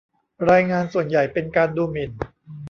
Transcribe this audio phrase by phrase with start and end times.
[0.51, 2.11] รายงานส่วนใหญ่เป็นการดูหมิ่น